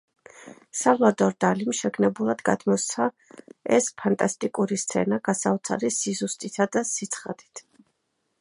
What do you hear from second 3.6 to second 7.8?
ეს ფანტასტიკური სცენა გასაოცარი სიზუსტითა და სიცხადით.